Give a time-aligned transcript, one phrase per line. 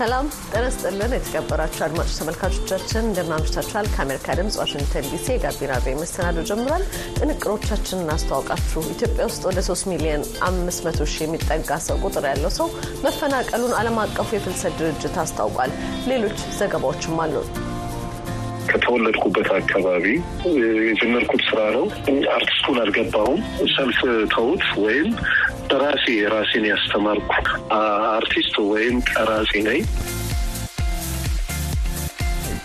[0.00, 3.42] ሰላም ጤና ይስጥልን። የተከበራችሁ አድማጮች ተመልካቾቻችን እንደምን?
[3.94, 6.84] ከአሜሪካ ድምጽ ዋሽንግተን ዲሲ የጋቢና ቤ መሰናዶ ጀምሯል።
[7.18, 12.70] ጥንቅሮቻችንን እናስተዋውቃችሁ። ኢትዮጵያ ውስጥ ወደ 3 ሚሊዮን 500 ሺህ የሚጠጋ ሰው ቁጥር ያለው ሰው
[13.04, 15.74] መፈናቀሉን ዓለም አቀፉ የፍልሰት ድርጅት አስታውቋል።
[16.08, 17.34] ሌሎች ዘገባዎችም አሉ።
[18.70, 20.04] ከተወለድኩበት አካባቢ
[20.86, 21.84] የጀመርኩት ስራ ነው።
[22.34, 23.40] አርቲስቱን አልገባሁም።
[23.74, 23.98] ሰልፍ
[24.34, 25.08] ተውት ወይም
[25.80, 27.32] ራሴ ራሴን ያስተማርኩ
[28.12, 29.82] አርቲስት ወይም ቀራጺ ነኝ።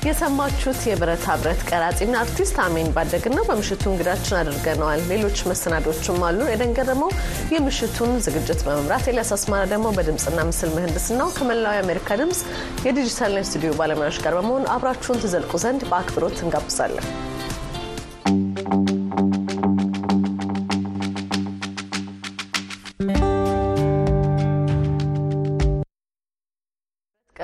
[0.05, 7.11] የሰማችሁት የብረታ ብረት ቀራጺና አርቲስት አሜን ባደግና በምሽቱ እንግዳችን አድርገነዋል። ሌሎች መሰናዶችም አሉ። የደንገረመው
[7.55, 12.41] የምሽቱን ዝግጅት በመምራት ኤልያስ አስማራ ደግሞ በድምፅና ምስል ምህንድስናው ከመላው የአሜሪካ ድምፅ
[12.87, 17.07] የዲጂታልና ስቱዲዮ ባለሙያዎች ጋር በመሆን አብራችሁን ትዘልቁ ዘንድ በአክብሮት እንጋብዛለን።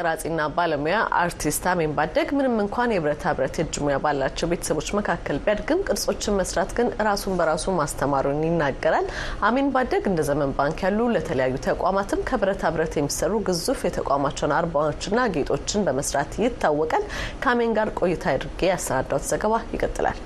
[0.02, 5.84] ቀራጺና ባለሙያ አርቲስት አሜን ባደግ ምንም እንኳን የብረታ ብረት የእጅ ሙያ ባላቸው ቤተሰቦች መካከል ቢያድግም
[5.88, 9.08] ቅርጾችን መስራት ግን ራሱን በራሱ ማስተማሩን ይናገራል።
[9.50, 15.88] አሜን ባደግ እንደ ዘመን ባንክ ያሉ ለተለያዩ ተቋማትም ከብረታ ብረት የሚሰሩ ግዙፍ የተቋማቸውን አርማዎችና ጌጦችን
[15.88, 17.06] በመስራት ይታወቃል።
[17.44, 20.20] ከአሜን ጋር ቆይታ አድርጌ ያሰናዳሁት ዘገባ ይቀጥላል።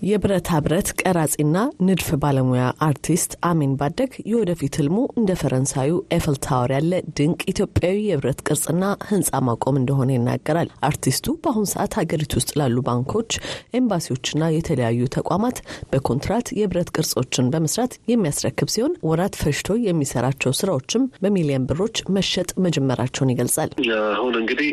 [0.00, 6.92] የብረታ ብረት ቀራጺና ንድፍ ባለሙያ አርቲስት አሜን ባደግ የወደፊት ህልሙ እንደ ፈረንሳዩ ኤፍል ታወር ያለ
[7.16, 13.30] ድንቅ ኢትዮጵያዊ የብረት ቅርጽና ህንፃ ማቆም እንደሆነ ይናገራል። አርቲስቱ በአሁኑ ሰዓት ሀገሪቱ ውስጥ ላሉ ባንኮች፣
[13.78, 15.58] ኤምባሲዎችና የተለያዩ ተቋማት
[15.92, 23.70] በኮንትራት የብረት ቅርጾችን በመስራት የሚያስረክብ ሲሆን ወራት ፈጅቶ የሚሰራቸው ስራዎችም በሚሊዮን ብሮች መሸጥ መጀመራቸውን ይገልጻል።
[24.12, 24.70] አሁን እንግዲህ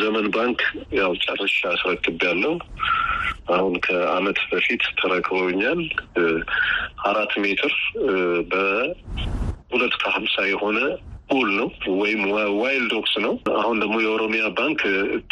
[0.00, 0.60] ዘመን ባንክ
[0.98, 2.54] ያው ጨርሻ አስረክብ ያለው
[3.46, 5.80] አሁን ከአመት በፊት ተረክበውኛል።
[7.04, 7.74] አራት ሜትር
[8.50, 10.78] በሁለት ከሀምሳ የሆነ
[11.28, 11.68] ፑል ነው
[12.00, 12.20] ወይም
[12.58, 14.80] wild dogs ነው። አሁን ደግሞ የኦሮሚያ ባንክ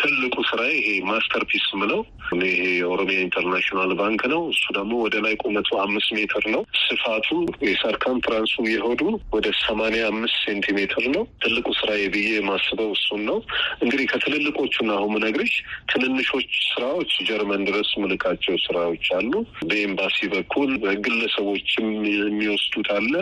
[0.00, 1.42] ትልቁ ስራ ይሄ master
[1.80, 2.00] ምለው
[2.42, 7.28] ይሄ የኦሮሚያ ኢንተርናሽናል ባንክ ነው። እሱ ደግሞ ወደ ላይ ቁመቱ አምስት ሜትር ነው። ስፋቱ
[7.66, 9.02] የ circumference ኡ የሆዱ
[9.34, 13.38] ወደ ሰማንያ አምስት ሴንቲሜትር ነው። ትልቁ ስራ ብዬ የማስበው እሱን ነው።
[13.82, 15.54] እንግዲህ ከትልልቆቹና አሁን ምነግርሽ
[15.92, 19.32] ትንንሾች ስራዎች ጀርመን ድረስ ምልካቸው ስራዎች አሉ።
[19.68, 20.70] በኤምባሲ በኩል
[21.06, 23.12] ግለሰቦችም የሚወስዱት አለ።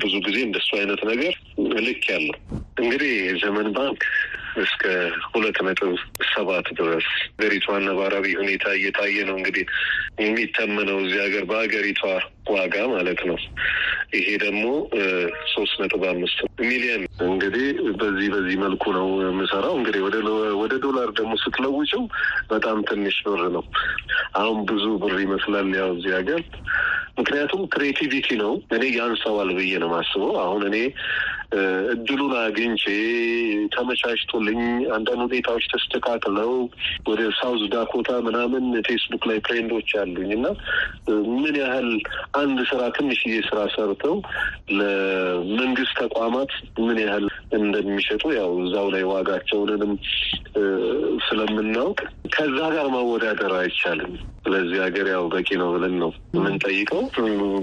[0.00, 1.34] ብዙ ጊዜ እንደሱ አይነት ነገር
[1.96, 2.36] ልክ ያለው
[2.76, 4.00] እንግዲህ የዘመን ባንክ
[4.62, 4.82] እስከ
[5.30, 5.90] ሁለት ነጥብ
[6.30, 9.64] ሰባት ድረስ ሀገሪቷ ነባራዊ ሁኔታ እየታየ ነው እንግዲህ
[10.22, 12.02] የሚተመነው እዚህ ሀገር በሀገሪቷ
[12.50, 13.38] ዋጋ ማለት ነው።
[14.16, 14.64] ይሄ ደግሞ
[15.54, 17.66] ሶስት ነጥብ አምስት ሚሊዮን እንግዲህ
[18.00, 20.02] በዚህ በዚህ መልኩ ነው የምሰራው። እንግዲህ
[20.62, 22.04] ወደ ዶላር ደግሞ ስትለውጭው
[22.50, 23.64] በጣም ትንሽ ብር ነው።
[24.36, 26.42] አሁን ብዙ ብር ይመስላል ያው እዚህ ሀገር
[27.18, 30.78] ምክንያቱም creativity ነው። እኔ ያንሰዋል ብዬ ነው የማስበው። አሁን እኔ
[31.92, 32.84] እድሉን አግኝቼ
[33.74, 34.60] ተመቻችቶልኝ
[34.96, 36.52] አንዳንድ ሁኔታዎች ተስተካክለው
[37.08, 40.46] ወደ ሳውዝ ዳኮታ ምናምን ፌስቡክ ላይ friend ኦች አሉኝ እና
[41.36, 41.88] ምን ያህል
[42.36, 44.16] አንድ ስራ ትንሽዬ ስራ ሰርተው
[44.78, 46.52] ለመንግስት ተቋማት
[46.86, 47.26] ምን ያህል
[47.58, 49.92] እንደሚሸጡ ያው እዛው ላይ ዋጋቸውንንም
[51.26, 51.98] ስለምናውቅ
[52.36, 54.14] ከዛ ጋር ማወዳደር አይቻልም።
[54.44, 57.02] ስለዚህ ሀገር ያው በቂ ነው ብለን ነው የምንጠይቀው።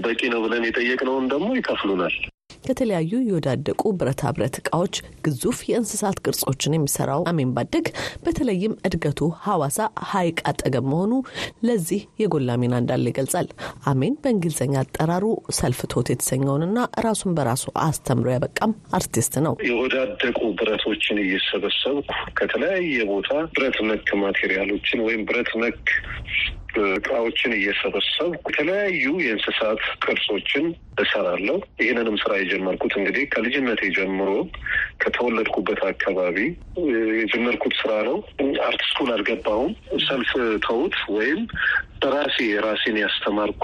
[0.04, 2.16] በቂ ነው ብለን የጠየቅነውን ደግሞ ይከፍሉናል።
[2.64, 4.94] ከተለያዩ የወዳደቁ ብረታ ብረት እቃዎች
[5.24, 7.86] ግዙፍ የእንስሳት ቅርጾችን የሚሰራው አሜን ባደግ
[8.24, 9.78] በተለይም እድገቱ ሐዋሳ
[10.10, 11.12] ሐይቅ አጠገብ መሆኑ
[11.68, 13.48] ለዚህ የጎላ ሚና እንዳለ ይገልጻል።
[13.90, 15.24] አሜን በእንግሊዝኛ አጠራሩ
[15.58, 22.08] self taught የተሰኘውንና ራሱን በራሱ አስተምሮ ያበቃም አርቲስት ነው። የወዳደቁ ብረቶችን እየሰበሰብኩ
[22.38, 25.82] ከተለያየ ቦታ ብረት ነክ material ኦችን ወይም ብረት ነክ
[26.90, 30.66] እቃዎችን እየሰበሰብኩ የተለያዩ የእንስሳት ቅርጾችን
[31.02, 34.30] እሰራለሁ። ይህንንም ስራ የጀመርኩት እንግዲህ ከልጅነቴ ጀምሮ
[35.02, 36.36] ከተወለድኩበት አካባቢ
[37.16, 38.18] የጀመርኩት ስራ ነው።
[38.66, 39.72] art school አልገባሁም።
[40.06, 40.30] self
[40.66, 41.40] ተውት ወይም
[42.14, 43.62] ራሴ ራሴን ያስተማርኩ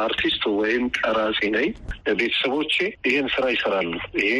[0.00, 1.70] አርቲስት ወይም ቀራጺ ነኝ።
[2.20, 2.74] ቤተሰቦቼ
[3.06, 3.90] ይህን ስራ ይሰራሉ።
[4.20, 4.30] ይሄ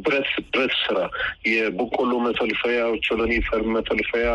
[0.00, 0.98] ብረት ብረት ስራ
[1.50, 3.32] የበቆሎ መፈልፈያ፣ ኦቾሎኒ
[3.76, 4.26] መፈልፈያ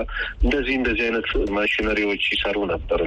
[0.44, 1.27] እንደዚህ እንደዚህ አይነት
[1.57, 3.00] ማሽነሪዎች ይሰሩ ነበር።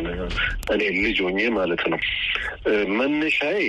[0.74, 2.00] እኔ ልጅ ሆኜ ማለት ነው።
[2.98, 3.60] መነሻዬ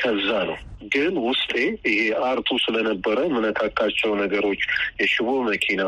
[0.00, 0.58] ከዛ ነው።
[0.92, 1.52] ግን ውስጤ
[1.88, 4.62] ይሄ art ኡ ስለነበረ ምነካካቸው ነገሮች
[5.00, 5.82] የሽቦ መኪና፣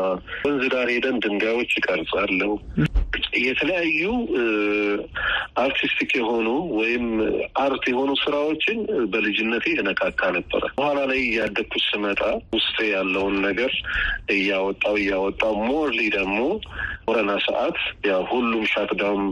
[0.45, 2.51] ወንዝ ዳር ሄደን ድንጋዮች እቀርጻለሁ።
[3.41, 4.03] የተለያዩ
[5.63, 6.47] artistic የሆኑ
[6.77, 7.05] ወይም
[7.63, 8.77] art የሆኑ ስራዎችን
[9.13, 12.21] በልጅነቴ እነካካ ነበረ። በኋላ ላይ እያደግኩ ስመጣ
[12.55, 13.73] ውስጤ ያለውን ነገር
[14.35, 16.39] እያወጣው እያወጣው mostly ደግሞ
[17.05, 17.77] ኮረና ሰዓት
[18.07, 19.23] ያ ሁሉም shutdown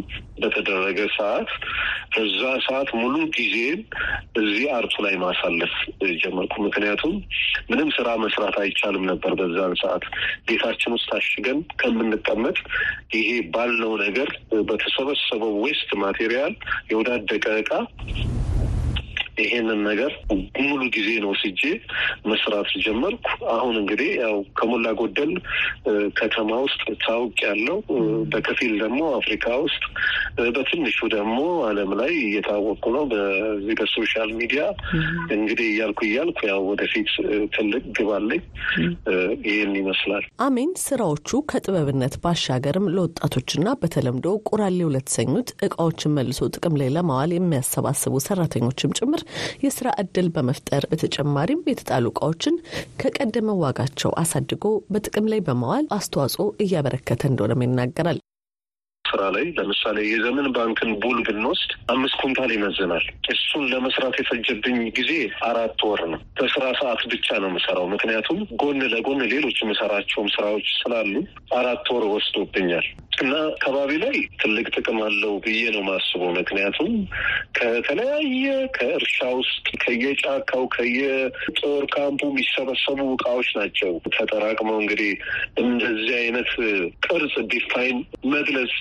[0.41, 1.49] በተደረገ ሰዓት
[2.21, 3.79] እዛ ሰዓት ሙሉ ጊዜን
[4.41, 5.73] እዚህ art ኡ ላይ ማሳለፍ
[6.21, 7.13] ጀመርኩ። ምክንያቱም
[7.69, 10.05] ምንም ስራ መስራት አይቻልም ነበር በዛን ሰዓት
[10.47, 12.57] ቤታችን ውስጥ ታሽገን ከምንቀመጥ
[13.15, 14.29] ይሄ ባልነው ነገር
[14.67, 16.53] በተሰበሰበው waste material
[16.91, 17.71] የወዳደቀ እቃ
[19.41, 20.11] ይሄንን ነገር
[20.61, 21.61] ሙሉ ጊዜ ወስጄ
[22.31, 25.33] መስራት ጀመርኩ። አሁን እንግዲህ ያው ከሞላ ጎደል
[26.19, 27.77] ከተማ ውስጥ ታውቅ ያለው
[28.33, 29.83] በከፊል ደግሞ አፍሪካ ውስጥ
[30.49, 31.37] በትንሹ ደግሞ
[31.69, 34.61] ዓለም ላይ እየታወቁ ነው በዚህ በ social media
[35.35, 37.09] እንግዲህ እያልኩ እያልኩ ያው ወደፊት
[37.55, 38.41] ትልቅ ግብ አለኝ።
[39.47, 47.31] ይህን ይመስላል። አሜን ስራዎቹ ከጥበብነት ባሻገርም ለወጣቶችና በተለምዶ ቁራሌው ለተሰኙት እቃዎችን መልሶ ጥቅም ላይ ለማዋል
[47.35, 49.21] የሚያሰባስቡ ሰራተኞችም ጭምር
[49.63, 52.57] የስራ እድል በመፍጠር በተጨማሪም የተጣሉ እቃዎችን
[53.01, 58.19] ከቀደመ ዋጋቸው አሳድጎ በጥቅም ላይ በማዋል አስተዋጽኦ እያበረከተ እንደሆነም ይናገራል።
[59.11, 65.11] ስራ ላይ ለምሳሌ የዘመን ባንክን ቡል ብንወስድ አምስት ኩንታል ይመዝናል። እሱን ለመስራት የፈጀብኝ ጊዜ
[65.49, 71.13] አራት ወር ነው። በስራ ሰዓት ብቻ ነው የምሰራው። ምክንያቱም ጎን ለጎን ሌሎች የምሰራቸውም ስራዎች ስላሉ
[71.57, 72.87] አራት ወር ወስዶብኛል
[73.21, 76.91] እና አካባቢ ላይ ትልቅ ጥቅም አለው ብዬ ነው ማስበው። ምክንያቱም
[77.57, 78.45] ከተለያየ
[78.77, 85.11] ከእርሻ ውስጥ ከየጫካው ከየጦር ካምፑ የሚሰበሰቡ እቃዎች ናቸው ተጠራቅመው እንግዲህ
[85.63, 86.51] እንደዚህ አይነት
[87.07, 87.99] ቅርጽ define
[88.33, 88.73] መግለጽ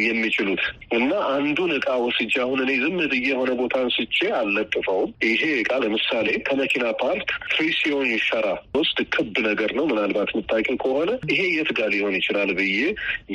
[0.00, 0.62] የሚችሉት
[0.96, 6.28] እና አንዱን እቃ ወስጄ አሁን እኔ ዝም ብዬ የሆነ ቦታ አንስቼ አልለጥፈውም። ይሄ እቃ ለምሳሌ
[6.46, 8.46] ከመኪና part ፍሪሲዮን ሸራ
[8.76, 12.78] ውስጥ ክብ ነገር ነው። ምናልባት የምታውቂው ከሆነ ይሄ የት ጋር ሊሆን ይችላል ብዬ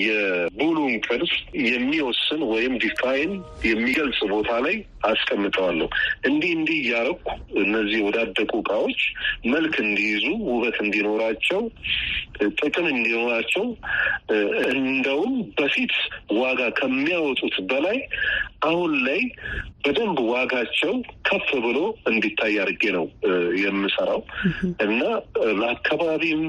[0.05, 1.33] የቡሉን ቅርጽ
[1.67, 3.33] የሚወስን ወይም define
[3.69, 5.87] የሚገልጽ ቦታ ላይ አስቀምጠዋለሁ።
[6.29, 7.23] እንዲህ እንዲህ እያረኩ
[7.63, 9.01] እነዚህ ወዳደቁ እቃዎች
[9.53, 11.61] መልክ እንዲይዙ፣ ውበት እንዲኖራቸው፣
[12.59, 13.65] ጥቅም እንዲኖራቸው
[14.75, 15.93] እንደውም በፊት
[16.39, 17.99] ዋጋ ከሚያወጡት በላይ
[18.65, 19.21] አሁን ላይ
[19.85, 20.93] በደንብ ዋጋቸው
[21.27, 21.79] ከፍ ብሎ
[22.09, 23.05] እንዲታይ አድርጌ ነው
[23.61, 24.21] የምሰራው
[24.85, 25.01] እና
[25.59, 26.41] ለአካባቢም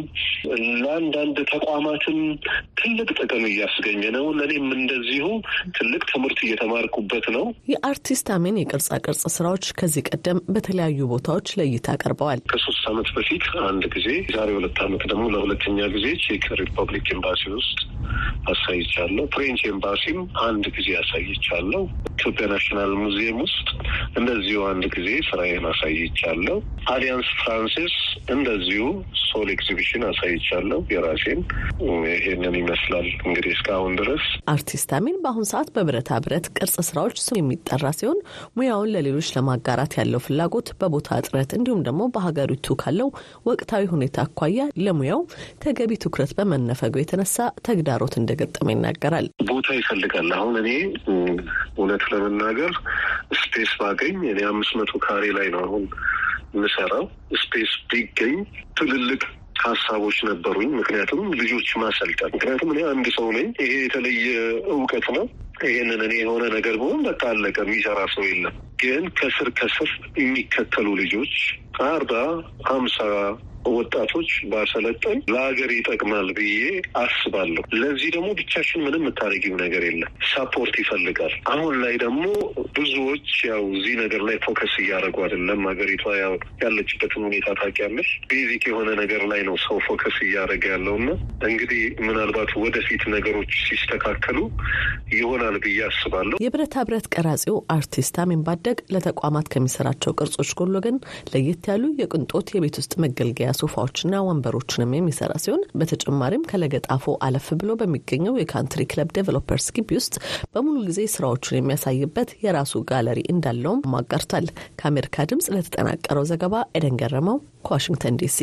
[0.82, 2.20] ለአንዳንድ ተቋማትም
[2.80, 5.26] ትልቅ ጥቅም እያስገኘ ነው። ለእኔም እንደዚሁ
[5.76, 12.40] ትልቅ ትምህርት እየተማርኩበት ነው። የአርቲስት አሜን የቅርጻ ቅርጽ ስራዎች ከዚህ ቀደም በተለያዩ ቦታዎች ለእይታ ቀርበዋል።
[12.52, 17.78] ከሶስት ዓመት በፊት አንድ ጊዜ፣ ዛሬ ሁለት ዓመት ደግሞ ለሁለተኛ ጊዜ ቼክ ሪፐብሊክ ኤምባሲ ውስጥ
[18.50, 21.82] አሳይቻለሁ። French ኤምባሲም አንድ ጊዜ አሳይቻለሁ።
[22.12, 23.66] ኢትዮጵያ National Museum ውስጥ
[24.18, 26.56] እንደዚሁ አንድ ጊዜ ስራዬን አሳይቻለሁ።
[26.92, 27.96] አሊያንስ ፍራንሴስ
[28.34, 28.84] እንደዚሁ
[29.26, 31.40] solo exhibition አሳይቻለሁ የራሴን።
[32.10, 37.84] ይሄንን ይመስላል እንግዲህ እስካሁን ድረስ። አርቲስት አሚን በአሁኑ ሰዓት በብረታ ብረት ቅርጽ ስራዎች ስሙ የሚጠራ
[37.98, 38.18] ሲሆን
[38.56, 43.08] ሙያውን ለሌሎች ለማጋራት ያለው ፍላጎት በቦታ እጥረት እንዲሁም ደግሞ በሀገሪቱ ካለው
[43.48, 44.44] ወቅታዊ ሁኔታ አኳያ
[44.84, 45.22] ለሙያው
[45.64, 47.36] ተገቢ ትኩረት በመነፈጉ የተነሳ
[47.66, 50.70] ተግዳሮት እንደገጠመ ይናገራል። ቦታ ይፈልጋል። አሁን እኔ
[51.76, 52.72] እውነት ለመናገር
[53.40, 55.84] space ባገኝ እኔ አምስት መቶ ካሬ ላይ ነው አሁን
[56.54, 57.04] የምሰራው።
[57.40, 58.36] space ቢገኝ
[58.78, 59.22] ትልልቅ
[59.62, 64.26] ሀሳቦች ነበሩኝ። ምክንያቱም ልጆች ማሰልጠን ምክንያቱም እኔ አንድ ሰው ነኝ። ይሄ የተለየ
[64.74, 65.24] እውቀት ነው።
[65.66, 71.34] ይህንን እኔ የሆነ ነገር ብሆን በቃ አለቀ፣ የሚሰራ ሰው የለም። ግን ከስር ከስር የሚከተሉ ልጆች
[71.86, 72.12] አርባ
[72.68, 72.98] ሀምሳ
[73.70, 76.58] ወጣቶች ባሰለጠን ለሀገር ይጠቅማል ብዬ
[77.00, 82.22] አስባለሁ። ለዚህ ደግሞ ብቻሽን ምንም የምታደርጊው ነገር የለም፣ support ይፈልጋል። አሁን ላይ ደግሞ
[82.76, 88.88] ብዙዎች ያው እዚህ ነገር ላይ focus እያደረጉ አይደለም። ሀገሪቷ ያው ያለችበትን ሁኔታ ታውቂያለሽ። basic የሆነ
[89.02, 91.08] ነገር ላይ ነው ሰው focus እያደረገ ያለውና
[91.48, 94.38] እንግዲህ ምናልባት ወደፊት ነገሮች ሲስተካከሉ
[95.16, 100.98] ይሆናል ብዬ አስባለሁ። የብረታ ብረት ቀራጺው አርቲስት አሚን ባደግ ለተቋማት ከሚሰራቸው ቅርጾች ጎን ለጎን
[101.32, 108.38] ለየት ያሉ የቅንጦት የቤት ውስጥ መገልገያ ሶፋዎችና ወንበሮችንም የሚሰራ ሲሆን በተጨማሪም ከለገጣፎ አለፍ ብሎ በሚገኘው
[108.40, 110.14] የካንትሪ ክለብ ዴቨሎፐርስ ግቢ ውስጥ
[110.52, 114.48] በሙሉ ጊዜ ስራዎቹን የሚያሳይበት የራሱ ጋለሪ እንዳለውም ማጋርቷል።
[114.80, 118.40] ከአሜሪካ ድምጽ ለተጠናቀረው ዘገባ ኤደን ገረመው ከዋሽንግተን ዲሲ።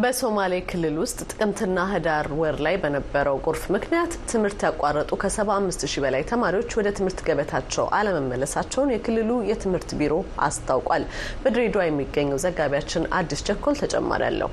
[0.00, 6.22] በሶማሌ ክልል ውስጥ ጥቅምትና ህዳር ወር ላይ በነበረው ጎርፍ ምክንያት ትምህርት ያቋረጡ ከ75 ሺህ በላይ
[6.30, 10.14] ተማሪዎች ወደ ትምህርት ገበታቸው አለመመለሳቸውን የክልሉ የትምህርት ቢሮ
[10.46, 11.06] አስታውቋል።
[11.42, 14.50] በድሬዳዋ የሚገኘው ዘጋቢያችን አዲስ ቸኮል ተጨማሪ አለው።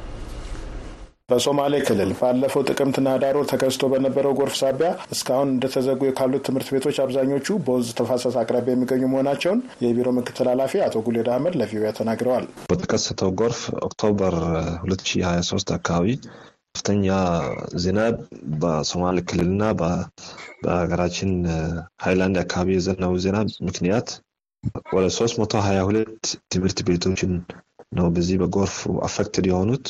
[1.29, 6.97] በሶማሌ ክልል ባለፈው ጥቅምትና ህዳር ወር ተከስቶ በነበረው ጎርፍ ሳቢያ እስካሁን እንደተዘጉ ካሉት ትምህርት ቤቶች
[7.03, 13.31] አብዛኞቹ በወንዝ ተፋሰስ አቅራቢያ የሚገኙ መሆናቸውን የቢሮ ምክትል ኃላፊ አቶ ጉሌድ አህመድ ለቪኦኤ ተናግረዋል። በተከሰተው
[13.41, 14.35] ጎርፍ October
[14.85, 16.11] 2023 አካባቢ
[16.75, 17.09] ከፍተኛ
[17.81, 18.15] ዝናብ
[18.61, 19.63] በሶማሌ ክልልና
[20.61, 21.33] በሀገራችን
[22.05, 24.09] ሃይላንድ አካባቢ የዘነበው ዝናብ ምክንያት
[24.95, 27.33] ወደ 322 ትምህርት ቤቶችን
[27.91, 29.87] ነው በዚህ በጎርፍ affected የሆኑት።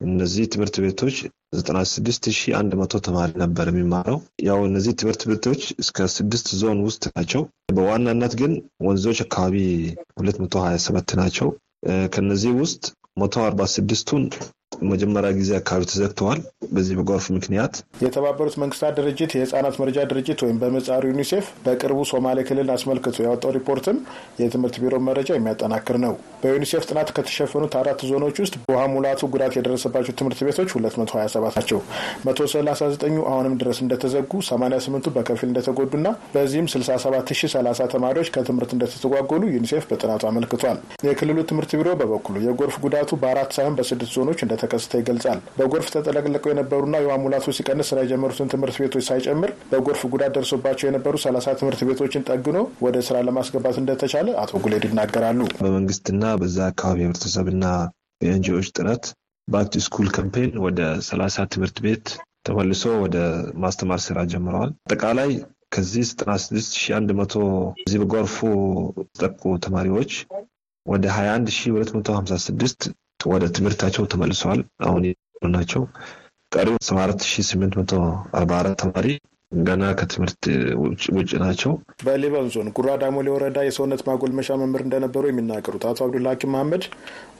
[0.00, 1.16] እነዚህ ትምህርት ቤቶች
[1.54, 6.80] ዘጠና ስድስት ሺህ አንድ መቶ ተማሪ ነበር የሚማረው። ያው እነዚህ ትምህርት ቤቶች እስከ ስድስት ዞን
[6.86, 7.42] ውስጥ ናቸው።
[7.76, 8.52] በዋናነት ግን
[8.86, 9.56] ወንዞች አካባቢ
[10.20, 11.50] ሁለት መቶ ሀያ ሰባት ናቸው።
[12.14, 12.84] ከነዚህ ውስጥ
[13.20, 14.24] መቶ አርባ ስድስቱን
[14.88, 16.40] መጀመሪያ ጊዜ አካባቢ ተዘግተዋል።
[16.72, 22.72] በዚህ በጎርፍ ምክንያት የተባበሩት መንግስታት ድርጅት የህጻናት መርጃ ድርጅት ወይም በምህጻሩ ዩኒሴፍ በቅርቡ ሶማሌ ክልልን
[22.74, 23.98] አስመልክቶ ያወጣው ሪፖርትም
[24.42, 30.14] የትምህርት ቢሮ መረጃ የሚያጠናክር ነው። በዩኒሴፍ ጥናት ከተሸፈኑት አራት ዞኖች ውስጥ በውሃ ሙላቱ ጉዳት የደረሰባቸው
[30.18, 31.80] ትምህርት ቤቶች 227 ናቸው።
[32.28, 40.78] 139ኙ አሁንም ድረስ እንደተዘጉ፣ 88ቱ በከፊል እንደተጎዱና በዚህም 67030 ተማሪዎች ከትምህርት እንደተተጓጎሉ ዩኒሴፍ በጥናቱ አመልክቷል።
[41.06, 44.38] የክልሉ ትምህርት ቢሮ በበኩሉ የጎርፍ ጉዳቱ በአራት ሳይሆን በስድስት ዞኖች
[44.68, 50.34] ተከስቶ ይገልጻል። በጎርፍ ተጠለቅልቀው የነበሩና የውሃ ሙላቱ ሲቀንስ ስራ የጀመሩትን ትምህርት ቤቶች ሳይጨምር በጎርፍ ጉዳት
[50.36, 56.58] ደርሶባቸው የነበሩ ሰላሳ ትምህርት ቤቶችን ጠግኖ ወደ ስራ ለማስገባት እንደተቻለ አቶ ጉሌድ ይናገራሉ። በመንግስትና በዛ
[56.72, 57.64] አካባቢ ህብረተሰብና
[58.20, 59.04] የ NGO ዎች ጥረት
[59.48, 62.06] back to school campaign ወደ ሰላሳ ትምህርት ቤት
[62.42, 63.16] ተመልሶ ወደ
[63.62, 65.30] ማስተማር ስራ ጀምረዋል። አጠቃላይ
[65.70, 67.42] ከዚህ 96100
[67.78, 68.36] በዚህ በጎርፉ
[69.10, 70.12] ተጠቁ ተማሪዎች
[70.86, 72.88] ወደ 21256
[73.20, 75.04] ወደ ትምህርታቸው ተመልሰዋል። አሁን
[75.54, 75.82] ናቸው።
[76.52, 77.92] ቀሪው ሰባ አራት ሺህ ስምንት መቶ
[78.38, 79.08] አርባ አራት ተማሪ
[79.52, 80.42] ገና ከትምህርት
[81.12, 81.70] ውጭ ናቸው።
[82.04, 86.82] በሊበን ዞን ጉራ ዳሞሌ ወረዳ የሰውነት ማጎልመሻ መምህር እንደነበሩ የሚናገሩት አቶ አብዱላ ሀኪም መሀመድ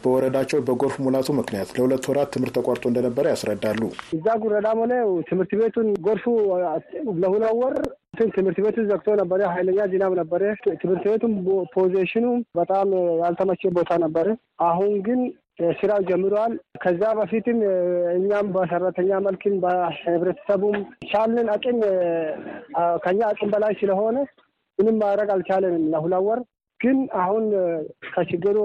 [0.03, 3.83] በወረዳቸው በጎርፍ ሙላቱ ምክንያት ለሁለት ወራት ትምህርት ተቋርጦ እንደነበረ ያስረዳሉ።
[4.17, 4.93] እዛ ጉራ ዳሞሌ
[5.31, 6.25] ትምህርት ቤቱን ጎርፉ
[7.23, 7.77] ለሁለት ወር
[8.31, 10.43] ትምህርት ቤቱ ዘግቶ ነበረ። ኃይለኛ ዝናብ ነበረ።
[10.81, 11.35] ትምህርት ቤቱም
[11.75, 12.27] ፖዚሽኑ
[12.59, 12.89] በጣም
[13.23, 14.27] ያልተመቸ ቦታ ነበረ።
[14.67, 15.21] አሁን ግን
[15.79, 17.59] ስራው ጀምረዋል። ከዛ በፊትም
[18.17, 20.77] እኛም በሰራተኛ መልክም በህብረተሰቡም
[21.11, 21.79] ቻልን አቅም
[23.05, 24.17] ከኛ አቅም በላይ ስለሆነ
[24.79, 26.41] ምንም ማድረግ አልቻለንም ለሁለት ወር።
[26.81, 27.45] ግን አሁን
[28.11, 28.59] ከችግሩ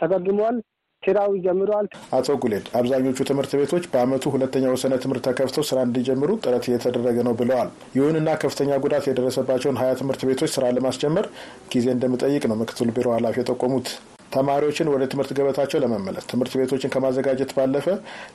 [0.00, 0.56] ተገግሟል።
[1.02, 6.64] ስራው ጀምረዋል። አቶ ጉሌድ አብዛኞቹ ትምህርት ቤቶች በአመቱ ሁለተኛ ወሰነ ትምህርት ተከፍተው ስራ እንዲጀምሩ ጥረት
[6.68, 11.28] እየተደረገ ነው ብለዋል። ይሁንና ከፍተኛ ጉዳት የደረሰባቸውን ሀያ ትምህርት ቤቶች ስራ ለማስጀመር
[11.74, 13.88] ጊዜ እንደሚጠይቅ ነው ምክትል ቢሮ ኃላፊ የጠቆሙት።
[14.36, 17.86] ተማሪዎችን ወደ ትምህርት ገበታቸው ለመመለስ ትምህርት ቤቶችን ከማዘጋጀት ባለፈ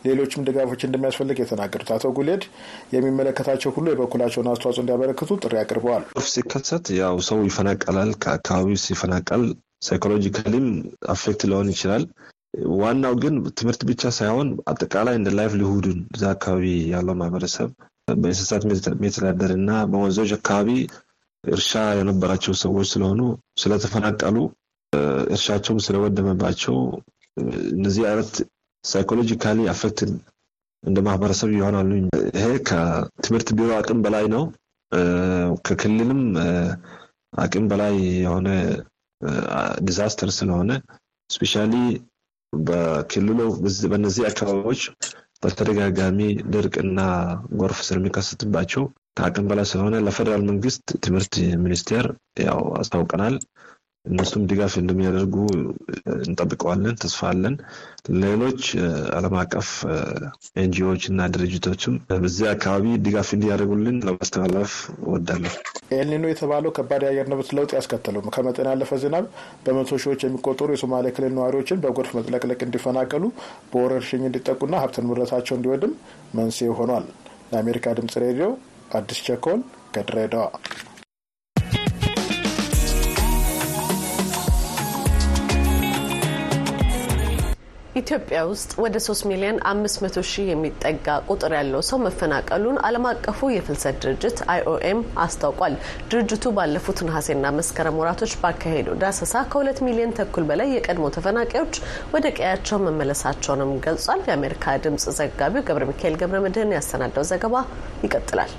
[0.05, 2.43] ሌሎችም ድጋፎች እንደሚያስፈልግ የተናገሩት አቶ ጉሌድ
[2.95, 9.43] የሚመለከታቸው ሁሉ የበኩላቸውን አስተዋጽኦ እንዲያበረክቱ ጥሪ አቅርበዋል። ሲከሰት ያው ሰው ይፈናቀላል። ከአካባቢው ሲፈናቀል
[9.85, 10.67] psychologically ም
[11.11, 12.03] affect ሊሆን ይችላል።
[12.79, 17.69] ዋናው ግን ትምህርት ብቻ ሳይሆን አጠቃላይ እንደ livelihood ኡን እዛ አካባቢ ያለው ማህበረሰብ
[18.15, 20.69] በእንስሳት የሚተዳደር እና በወንዞች አካባቢ
[21.43, 23.21] እርሻ የነበራቸው ሰዎች ስለሆኑ
[23.61, 24.37] ስለተፈናቀሉ
[25.33, 26.75] እርሻቸውም ስለወደመባቸው
[27.73, 28.31] እነዚህ አይነት
[28.83, 30.11] psychologically affected
[30.83, 31.89] እንደ ማህበረሰብ ይሆናሉ።
[32.35, 34.43] ይሄ ከትምህርት ቢሮ አቅም በላይ ነው።
[35.67, 36.21] ከክልልም
[37.37, 37.93] አቅም በላይ
[38.23, 38.47] የሆነ
[39.87, 40.71] disaster ስለሆነ
[41.29, 41.73] specially
[42.53, 43.39] በክልሉ
[43.91, 44.81] በእነዚህ አካባቢዎች
[45.43, 46.19] በተደጋጋሚ
[46.53, 46.99] ድርቅና
[47.59, 48.83] ጎርፍ ስለሚከሰትባቸው
[49.17, 51.33] ከአቅም በላይ ስለሆነ ለፌዴራል መንግስት ትምህርት
[51.63, 52.05] ሚኒስቴር
[52.43, 53.35] ያው አስታውቀናል።
[54.05, 55.35] እነሱም ድጋፍ እንደሚያደርጉ
[56.21, 57.55] እንጠብቀዋለን፣ ተስፋ አለን።
[58.21, 58.61] ሌሎች
[59.17, 59.69] ዓለም አቀፍ
[60.61, 65.53] NGO ዎች እና ድርጅቶችም በዚህ አካባቢ ድጋፍ እንዲያደርጉልን ለማስተላለፍ እወዳለሁ።
[65.93, 69.25] ኤልኒኖ የተባለው ከባድ የአየር ንብረት ለውጥ ያስከተለው ከመጠን ያለፈ ዝናብ
[69.65, 73.23] በመቶ ሺዎች የሚቆጠሩ የሶማሌ ክልል ነዋሪዎችን በጎርፍ መጥለቅለቅ እንዲፈናቀሉ፣
[73.71, 75.93] በወረርሽኝ እንዲጠቁና ሀብት ንብረታቸው እንዲወድም
[76.39, 77.05] መንስኤ ሆኗል።
[77.51, 78.47] ለአሜሪካ ድምጽ ሬዲዮ
[78.91, 79.59] አዲስ ቸኮል
[79.95, 80.45] ከድሬዳዋ
[88.01, 93.97] ኢትዮጵያ ውስጥ ወደ 3 ሚሊዮን 500 ሺህ የሚጠጋ ቁጥር ያለው ሰው መፈናቀሉን ዓለም አቀፉ የፍልሰት
[94.03, 95.75] ድርጅት አይኦኤም አስታውቋል።
[96.11, 101.75] ድርጅቱ ባለፉት ነሐሴና መስከረም ወራቶች ባካሄደው ዳሰሳ ከሁለት ሚሊዮን ተኩል በላይ የቀድሞ ተፈናቃዮች
[102.15, 107.55] ወደ ቀያቸው መመለሳቸውንም ገልጿል። የአሜሪካ ድምጽ ዘጋቢው ገብረ ሚካኤል ገብረ መድህን ያሰናዳው ዘገባ
[108.03, 108.53] ይቀጥላል።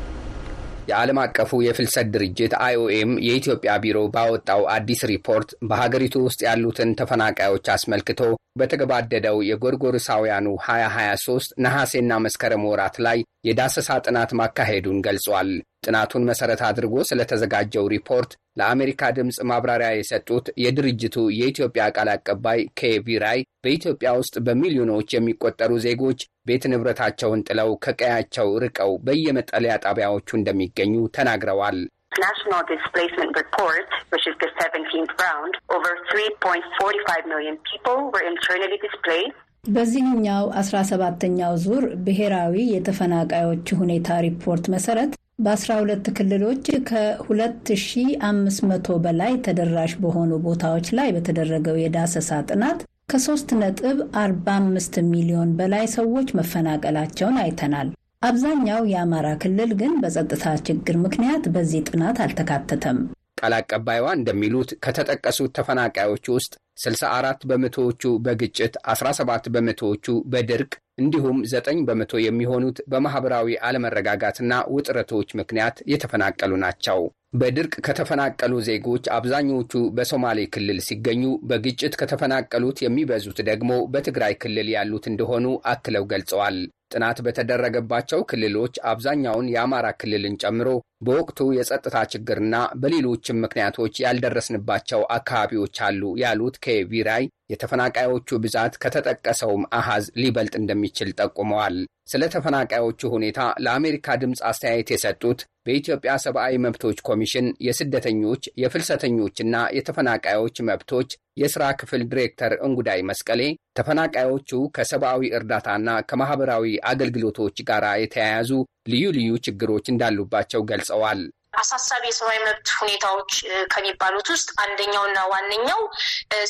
[0.88, 8.20] የዓለም አቀፉ የፍልሰት ድርጅት አይኦኤም የኢትዮጵያ ቢሮ ባወጣው አዲስ ሪፖርት በሀገሪቱ ውስጥ ያሉትን ተፈናቃዮች አስመልክቶ
[8.58, 15.50] በተገባደደው የጎርጎርሳውያኑ 2023 ነሐሴና መስከረም ወራት ላይ የዳሰሳ ጥናት ማካሄዱን ገልጿል።
[15.82, 24.10] ጥናቱን መሰረት አድርጎ ስለተዘጋጀው ሪፖርት ለአሜሪካ ድምፅ ማብራሪያ የሰጡት የድርጅቱ የኢትዮጵያ ቃል አቀባይ ከቪራይ በኢትዮጵያ
[24.20, 31.78] ውስጥ በሚሊዮኖች የሚቆጠሩ ዜጎች ቤት ንብረታቸውን ጥለው ከቀያቸው ርቀው በየመጠለያ ጣቢያዎቹ እንደሚገኙ ተናግረዋል።
[32.18, 39.38] National Displacement Report, which is the 17th round, over 3.45 million people were internally displaced.
[39.68, 45.12] በዚህኛው 17ተኛው ዙር ብሔራዊ የተፈናቃዮች ሁኔታ ሪፖርት መሰረት
[45.44, 52.80] በ12 ክልሎች ከ2500 በላይ ተደራሽ በሆኑ ቦታዎች ላይ በተደረገው የዳሰሳ ጥናት
[53.12, 57.88] ከሶስት ነጥብ 45 ሚሊዮን በላይ ሰዎች መፈናቀላቸውን አይተናል።
[58.22, 62.98] አብዛኛው የአማራ ክልል ግን በጸጥታ ችግር ምክንያት በዚህ ጥናት አልተካተተም።
[63.40, 72.12] ቃል አቀባይዋ እንደሚሉት ከተጠቀሱት ተፈናቃዮች ውስጥ 64 በመቶዎቹ በግጭት፣ 17 በመቶዎቹ በድርቅ እንዲሁም 9 በመቶ
[72.22, 77.00] የሚሆኑት በማኅበራዊ አለመረጋጋትና ውጥረቶች ምክንያት የተፈናቀሉ ናቸው።
[77.34, 85.44] በድርቅ ከተፈናቀሉ ዜጎች አብዛኞቹ በሶማሌ ክልል ሲገኙ በግጭት ከተፈናቀሉት የሚበዙት ደግሞ በትግራይ ክልል ያሉት እንደሆኑ
[85.72, 86.58] አክለው ገልጸዋል።
[86.92, 90.68] ጥናት በተደረገባቸው ክልሎች አብዛኛውን የአማራ ክልልን ጨምሮ
[91.06, 100.54] በወቅቱ የጸጥታ ችግርና በሌሎችም ምክንያቶች ያልደረስንባቸው አካባቢዎች አሉ ያሉት ከቪራይ የተፈናቃዮቹ ብዛት ከተጠቀሰውም አሃዝ ሊበልጥ
[100.60, 101.76] እንደሚችል ጠቁመዋል።
[102.12, 111.10] ስለ ተፈናቃዮቹ ሁኔታ ለአሜሪካ ድምፅ አስተያየት የሰጡት በኢትዮጵያ ሰብአዊ መብቶች ኮሚሽን የስደተኞች የፍልሰተኞችና የተፈናቃዮች መብቶች
[111.38, 113.42] የሥራ ክፍል ዲሬክተር እንጉዳይ መስቀሌ
[113.78, 118.50] ተፈናቃዮቹ ከሰብአዊ እርዳታና ከማኅበራዊ አገልግሎቶች ጋር የተያያዙ
[118.88, 123.32] ልዩ ልዩ ችግሮች እንዳሉባቸው ገልጸዋል። አሳሳቢ የሰብአዊ መብት ሁኔታዎች
[123.72, 125.80] ከሚባሉት ውስጥ አንደኛውና ዋነኛው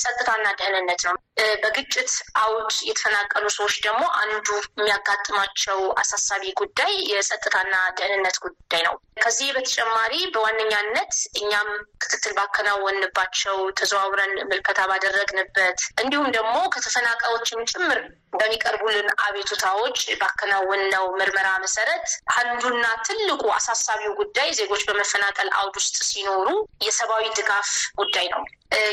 [0.02, 1.16] ጸጥታና ደህንነት ነው።
[1.62, 2.10] በግጭት
[2.42, 11.12] አውድ የተፈናቀሉ ሰዎች ደግሞ አንዱ የሚያጋጥማቸው አሳሳቢ ጉዳይ የጸጥታና ደህንነት ጉዳይ ነው። ከዚህ በተጨማሪ በዋነኛነት
[11.42, 11.70] እኛም
[12.02, 18.00] ክትትል ባከናወንባቸው ተዘዋውረን ምልከታ ባደረግንበት እንዲሁም ደግሞ ከተፈናቃዮችን ጭምር
[18.32, 26.48] በሚቀርቡልን አቤቱታዎች ባከናወንነው ምርመራ መሰረት አንዱና ትልቁ አሳሳቢው ጉዳይ ዜጎች በመፈናቀል አውድ ውስጥ ሲኖሩ
[26.86, 27.70] የሰብአዊ ድጋፍ
[28.00, 28.42] ጉዳይ ነው።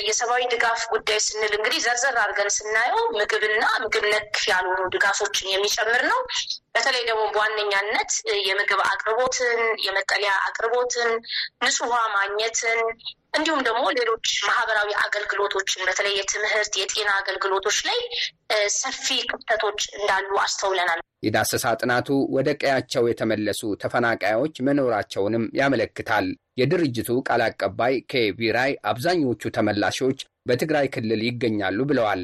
[0.07, 6.19] የሰብአዊ ድጋፍ ጉዳይ ስንል እንግዲህ ዘርዘር አድርገን ስናየው ምግብና ምግብ ነክ ያልሆኑ ድጋፎችን የሚጨምር ነው።
[6.75, 8.11] በተለይ ደግሞ በዋነኛነት
[8.47, 11.11] የምግብ አቅርቦትን፣ የመጠለያ አቅርቦትን፣
[11.61, 12.79] ንጹህ ውሃ ማግኘትን
[13.33, 17.99] እንዲሁም ደግሞ ሌሎች ማህበራዊ አገልግሎቶችን በተለይ የትምህርት፣ የጤና አገልግሎቶች ላይ
[18.77, 26.27] ሰፊ ክፍተቶች እንዳሉ አስተውለናል። የዳሰሳ ጥናቱ ወደ ቀያቸው የተመለሱ ተፈናቃዮች መኖራቸውንም ያመለክታል።
[26.59, 32.21] የድርጅቱ ቃል አቀባይ ከቪራይ አብዛኞቹ ተመላሾች በትግራይ ክልል ይገኛሉ ብለዋል።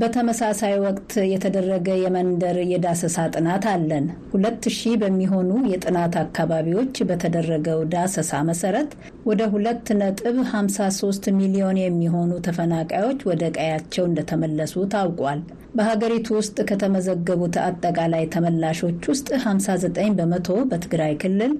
[0.00, 8.90] በተመሳሳይ ወቅት የተደረገ የመንደር የዳሰሳ ጥናት አለን። ሁለት ሺህ በሚሆኑ የጥናት አካባቢዎች በተደረገው ዳሰሳ መሰረት
[9.26, 15.42] ወደ ሁለት ነጥብ 53 ሚሊዮን የሚሆኑ ተፈናቃዮች ወደ ቀያቸው እንደተመለሱ ታውቋል።
[15.74, 21.52] በሀገሪቱ ውስጥ ከተመዘገቡት አጠቃላይ ተመላሾች ውስጥ 59 በመቶ በትግራይ ክልል፣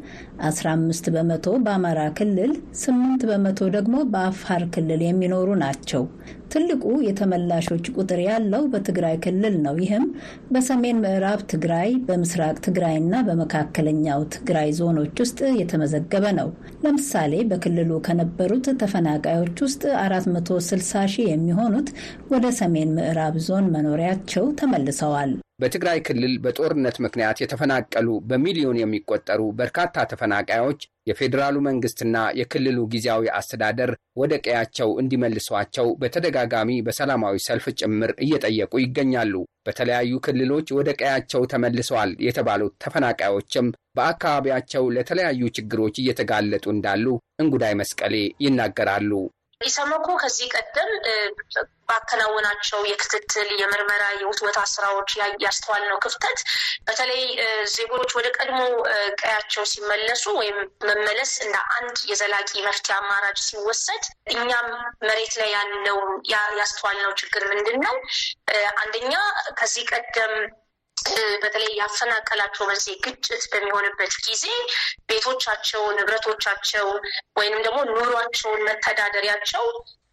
[0.48, 6.04] 15 በመቶ በአማራ ክልል፣ 8 በመቶ ደግሞ በአፋር ክልል የሚኖሩ ናቸው።
[6.52, 10.04] ትልቁ የተመላሾች ቁጥር ያለው በትግራይ ክልል ነው። ይህም
[10.52, 16.48] በሰሜን ምዕራብ ትግራይ፣ በምስራቅ ትግራይና በመካከለኛው ትግራይ ዞኖች ውስጥ የተመዘገበ ነው።
[16.84, 20.80] ለምሳሌ በክልሉ ከነበሩት ተፈናቃዮች ውስጥ 460
[21.14, 21.90] ሺህ የሚሆኑት
[22.30, 30.80] ወደ ሰሜን ምዕራብ ዞን መኖሪያቸው ተመልሰዋል። በትግራይ ክልል በጦርነት ምክንያት የተፈናቀሉ በሚሊዮን የሚቆጠሩ በርካታ ተፈናቃዮች
[31.10, 39.34] የፌዴራሉ መንግስትና የክልሉ ጊዜያዊ አስተዳደር ወደ ቀያቸው እንዲመልሷቸው በተደጋጋሚ በሰላማዊ ሰልፍ ጭምር እየጠየቁ ይገኛሉ።
[39.66, 47.06] በተለያዩ ክልሎች ወደ ቀያቸው ተመልሰዋል የተባሉት ተፈናቃዮችም በአካባቢያቸው ለተለያዩ ችግሮች እየተጋለጡ እንዳሉ
[47.40, 49.12] እንጉዳይ መስቀሌ ይናገራሉ።
[49.60, 50.90] ኢሰመኮ ከዚህ ቀደም
[51.88, 55.10] ባከናወናቸው የክትትል፣ የምርመራ፣ የውትወታ ስራዎች
[55.44, 56.38] ያስተዋልነው ክፍተት
[56.86, 57.22] በተለይ
[57.74, 58.60] ዜጎች ወደ ቀድሞ
[59.20, 64.68] ቀያቸው ሲመለሱ ወይም መመለስ እንደ አንድ የዘላቂ መፍትሄ አማራጭ ሲወሰድ እኛም
[65.08, 65.98] መሬት ላይ ያለው
[66.60, 67.96] ያስተዋልነው ችግር ምንድን ነው?
[68.82, 69.12] አንደኛ
[69.60, 70.34] ከዚህ ቀደም
[71.42, 74.44] በተለይ ያፈናቀላቸው መንስኤ ግጭት በሚሆንበት ጊዜ
[75.10, 76.88] ቤቶቻቸው፣ ንብረቶቻቸው
[77.36, 79.64] ወይንም ደግሞ ኑሯቸውን መተዳደሪያቸው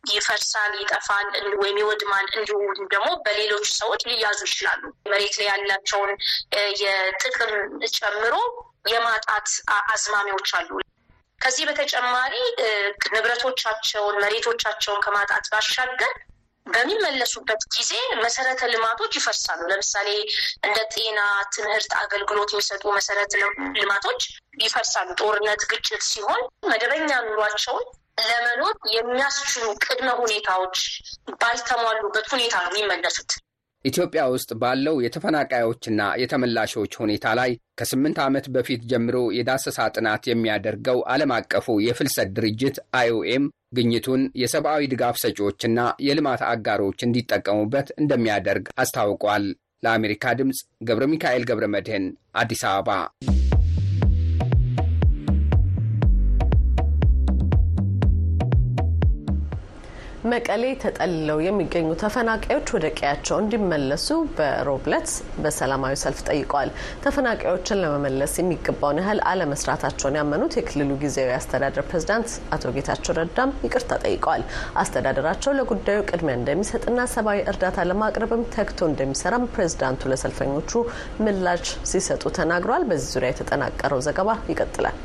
[0.09, 1.27] ይፈርሳል፣ ይጠፋል
[1.61, 6.11] ወይም ይወድማል። እንዲሁም ደግሞ በሌሎች ሰዎች ሊያዙ ይችላሉ። መሬት ላይ ያላቸውን
[6.83, 7.53] የጥቅም
[7.97, 8.35] ጨምሮ
[8.91, 9.49] የማጣት
[9.87, 10.69] አዝማሚያዎች አሉ።
[11.41, 12.35] ከዚህ በተጨማሪ
[13.13, 16.13] ንብረቶቻቸውን፣ መሬቶቻቸውን ከማጣት ባሻገር
[16.67, 20.09] በሚመለሱበት ጊዜ መሰረተ ልማቶች ይፈርሳሉ። ለምሳሌ
[20.63, 21.19] እንደ ጤና፣
[21.55, 23.33] ትምህርት አገልግሎት የሚሰጡ መሰረተ
[23.79, 24.21] ልማቶች
[24.63, 27.87] ይፈርሳሉ። ጦርነት፣ ግጭት ሲሆን መደበኛ ኑሯቸውን
[28.27, 30.77] ለመኖር የሚያስችሉ ቅድመ ሁኔታዎች
[31.41, 33.31] ባልተሟሉበት ሁኔታ ነው የሚመለሱት።
[33.87, 41.33] ኢትዮጵያ ውስጥ ባለው የተፈናቃዮችና የተመላሾች ሁኔታ ላይ ከስምንት ዓመት በፊት ጀምሮ የዳሰሳ ጥናት የሚያደርገው ዓለም
[41.37, 43.45] አቀፉ የፍልሰት ድርጅት አይኦኤም
[43.77, 49.45] ግኝቱን የሰብአዊ ድጋፍ ሰጪዎችና የልማት አጋሮች እንዲጠቀሙበት እንደሚያደርግ አስታውቋል።
[49.83, 53.46] ለአሜሪካ ድምፅ ገብረ ሚካኤል ገብረ መድህን አዲስ አበባ።
[60.29, 65.09] መቀሌ ተጠልለው የሚገኙ ተፈናቃዮች ወደ ቀያቸው እንዲመለሱ በሮብ ዕለት
[65.43, 66.69] በሰላማዊ ሰልፍ ጠይቀዋል።
[67.03, 74.43] ተፈናቃዮችን ለመመለስ የሚገባውን ያህል አለመስራታቸውን ያመኑት የክልሉ ጊዜያዊ አስተዳደር ፕሬዝዳንት አቶ ጌታቸው ረዳም ይቅርታ ጠይቀዋል።
[74.83, 80.73] አስተዳደራቸው ለጉዳዩ ቅድሚያ እንደሚሰጥና ሰብአዊ እርዳታ ለማቅረብም ተግቶ እንደሚሰራም ፕሬዝዳንቱ ለሰልፈኞቹ
[81.25, 84.97] ምላሽ ሲሰጡ ተናግረዋል። በዚህ ዙሪያ የተጠናቀረው ዘገባ ይቀጥላል።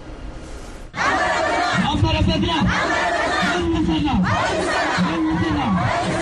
[1.87, 2.59] عمر بدنا
[3.55, 4.15] عمر بدنا
[5.09, 6.22] عمر بدنا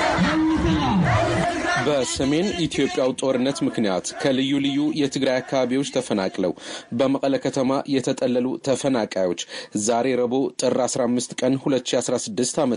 [1.86, 6.52] በሰሜን ኢትዮጵያው ጦርነት ምክንያት ከልዩ ልዩ የትግራይ አካባቢዎች ተፈናቅለው
[6.98, 9.40] በመቀለ ከተማ የተጠለሉ ተፈናቃዮች
[9.86, 12.74] ዛሬ ረቡዕ ጥር 15 ቀን 2016 ዓ ም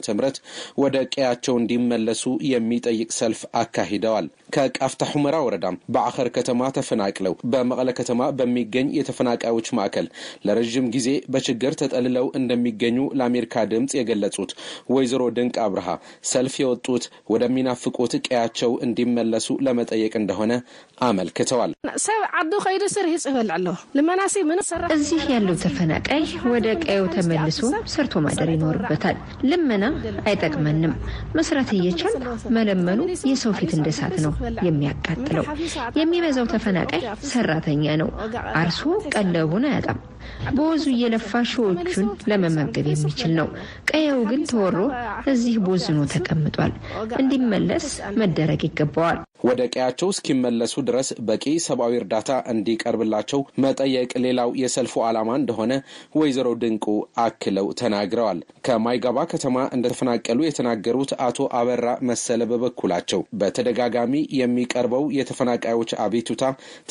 [0.84, 8.88] ወደ ቀያቸው እንዲመለሱ የሚጠይቅ ሰልፍ አካሂደዋል። ከቃፍታ ሁመራ ወረዳም በአኸር ከተማ ተፈናቅለው በመቀለ ከተማ በሚገኝ
[8.98, 10.08] የተፈናቃዮች ማዕከል
[10.48, 14.52] ለረዥም ጊዜ በችግር ተጠልለው እንደሚገኙ ለአሜሪካ ድምፅ የገለጹት
[14.94, 15.88] ወይዘሮ ድንቅ አብርሃ
[16.32, 20.52] ሰልፍ የወጡት ወደሚናፍቁት ቀያቸው እንዲመለሱ ለመጠየቅ እንደሆነ
[21.08, 21.72] አመልክተዋል።
[22.04, 27.60] ሰብ ዓዱ ከይዱ ስር ይጽፈል ኣሎ ልመናሲ ምን ሰራ እዚህ ያለው ተፈናቃይ ወደ ቀየው ተመልሶ
[27.94, 29.18] ሰርቶ ማደር ይኖርበታል።
[29.50, 29.84] ልመና
[30.28, 30.94] አይጠቅመንም።
[31.38, 32.16] መስራት እየቻል
[32.58, 33.00] መለመኑ
[33.32, 34.34] የሰው ፊት እንደ እሳት ነው
[34.68, 35.46] የሚያቃጥለው።
[36.00, 37.04] የሚበዛው ተፈናቃይ
[37.34, 38.10] ሰራተኛ ነው።
[38.62, 38.82] አርሶ
[39.16, 40.00] ቀለቡን አያጣም።
[40.56, 43.50] በወዙ እየለፋ ሺዎቹን ለመመገብ የሚችል ነው።
[43.92, 44.78] ቀየው ግን ተወሮ
[45.34, 46.74] እዚህ ቦዝኖ ተቀምጧል።
[47.24, 47.88] እንዲመለስ
[48.20, 55.74] መደረግ ይገባዋል። ወደ ቀያቸው እስኪመለሱ ድረስ በቂ ሰብአዊ እርዳታ እንዲቀርብላቸው መጠየቅ ሌላው የሰልፉ ዓላማ እንደሆነ
[56.20, 56.86] ወይዘሮ ድንቁ
[57.24, 66.42] አክለው ተናግረዋል። ከማይጋባ ከተማ እንደተፈናቀሉ የተናገሩት አቶ አበራ መሰለ በበኩላቸው በተደጋጋሚ የሚቀርበው የተፈናቃዮች አቤቱታ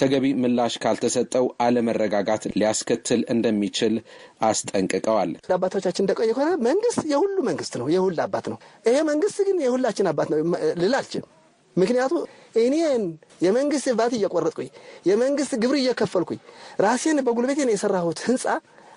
[0.03, 3.94] ተገቢ ምላሽ ካልተሰጠው አለመረጋጋት ሊያስከትል እንደሚችል
[4.48, 10.08] አስጠንቅቀዋል። አባቶቻችን እንደቆየ ከሆነ መንግስት የሁሉ መንግስት ነው፣ የሁሉ አባት ነው። ይሄ መንግስት ግን የሁላችን
[10.12, 10.38] አባት ነው
[10.82, 11.30] ልል አልችልም።
[11.76, 12.12] ምክንያቱ
[12.62, 13.02] እኔን
[13.44, 14.68] የመንግስት ባት እየቆረጥኩኝ
[15.06, 16.40] የመንግስት ግብር እየከፈልኩኝ
[16.85, 18.44] ራሴን በጉልበቴን የሰራሁት ህንፃ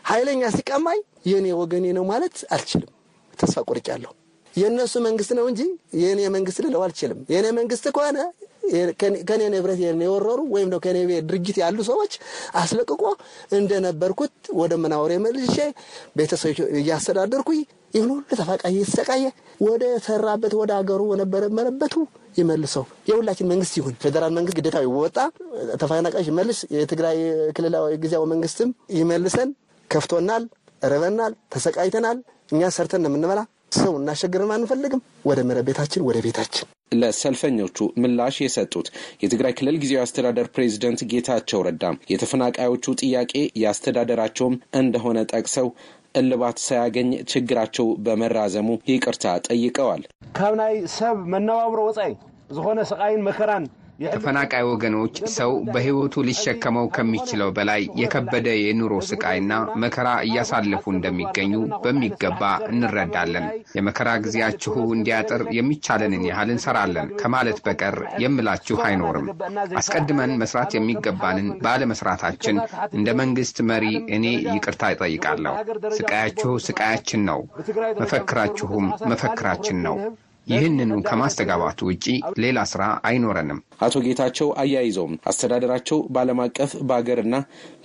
[0.05, 2.91] ኃይለኛ ሲቀማኝ የእኔ ወገኔ ነው ማለት አልችልም።
[3.39, 4.11] ተስፋ ቆርጫለሁ።
[4.53, 5.61] የእነሱ መንግስት ነው እንጂ
[6.01, 8.19] የእኔ መንግስት ልለው አልችልም። የእኔ መንግስት ከሆነ
[9.27, 10.97] ከኔ ንብረት የወረሩ ወይም ነው ከኔ
[11.29, 12.13] ድርጅት ያሉ ሰዎች
[12.61, 13.01] አስለቅቆ
[13.57, 15.57] እንደነበርኩት ወደ መናወሬ መልሼ
[16.17, 17.61] ቤተሰቦች እያስተዳደርኩኝ
[17.93, 19.25] ይህን ሁሉ ተፋቃይ የተሰቃየ
[19.61, 21.93] ወደ ሰራበት ወደ ሀገሩ ወነበረመረበቱ
[22.37, 25.17] ይመልሰው። የሁላችን መንግስት ይሁን። ፌዴራል መንግስት ግዴታ ይወጣ፣
[25.81, 27.19] ተፈናቃዮች ይመልስ። የትግራይ
[27.57, 29.51] ክልላዊ ጊዜያዊ መንግስትም ይመልሰን።
[29.89, 30.43] ከፍቶናል፣
[30.85, 32.17] ረበናል፣ ተሰቃይተናል።
[32.51, 33.41] እኛ ሰርተን ነው የምንበላ።
[33.75, 38.87] ሰው እናሸግርም አንፈልግም። ወደ መረ ቤታችን ወደ ቤታችን ለሰልፈኞቹ ምላሽ የሰጡት
[39.23, 43.33] የትግራይ ክልል ጊዜያዊ አስተዳደር ፕሬዚደንት ጌታቸው ረዳም የተፈናቃዮቹ ጥያቄ
[43.63, 45.69] ያስተዳደራቸውም እንደሆነ ጠቅሰው
[46.15, 50.03] እልባት ሳያገኝ ችግራቸው በመራዘሙ ይቅርታ ጠይቀዋል።
[50.35, 52.13] ካብ ናይ ሰብ መነባብሮ ወፃኢ
[52.51, 53.65] ዝኾነ ስቃይን መከራን
[54.13, 59.51] ተፈናቃይ ወገኖች ሰው በሕይወቱ ሊሸከመው ከሚችለው በላይ የከበደ የኑሮ ስቃይና
[59.83, 61.53] መከራ እያሳለፉ እንደሚገኙ
[61.83, 63.45] በሚገባ እንረዳለን።
[63.77, 69.29] የመከራ ጊዜያችሁ እንዲያጥር የሚቻለንን ያህል እንሰራለን ከማለት በቀር የምላችሁ አይኖርም።
[69.81, 72.57] አስቀድመን መስራት የሚገባንን ባለመስራታችን
[72.97, 75.55] እንደ መንግስት መሪ እኔ ይቅርታ እጠይቃለሁ።
[75.97, 77.41] ስቃያችሁ ስቃያችን ነው፣
[78.01, 79.97] መፈክራችሁም መፈክራችን ነው።
[80.47, 82.05] ይህንኑ ከማስተጋባቱ ውጪ
[82.41, 87.35] ሌላ ስራ አይኖረንም። አቶ ጌታቸው አያይዘውም አስተዳደራቸው በዓለም አቀፍ በሀገርና